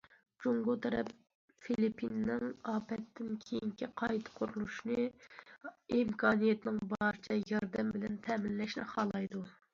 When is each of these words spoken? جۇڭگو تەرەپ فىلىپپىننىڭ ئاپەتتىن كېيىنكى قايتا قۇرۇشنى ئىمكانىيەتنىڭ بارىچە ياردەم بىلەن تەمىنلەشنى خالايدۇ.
جۇڭگو 0.43 0.75
تەرەپ 0.83 1.09
فىلىپپىننىڭ 1.65 2.41
ئاپەتتىن 2.71 3.29
كېيىنكى 3.43 3.89
قايتا 4.03 4.33
قۇرۇشنى 4.41 5.05
ئىمكانىيەتنىڭ 5.99 6.83
بارىچە 6.97 7.41
ياردەم 7.53 7.95
بىلەن 8.01 8.19
تەمىنلەشنى 8.27 8.91
خالايدۇ. 8.97 9.47